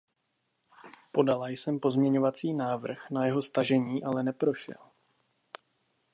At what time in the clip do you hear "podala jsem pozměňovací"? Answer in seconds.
1.11-2.53